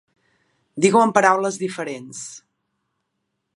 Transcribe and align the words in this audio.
Digues-ho 0.85 1.03
amb 1.09 1.15
paraules 1.17 1.61
diferents. 1.65 2.25